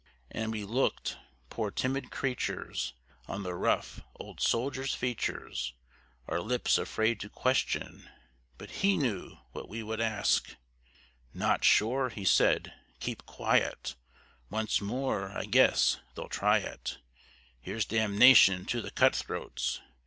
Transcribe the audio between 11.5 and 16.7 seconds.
sure," he said; "keep quiet, once more, I guess, they'll try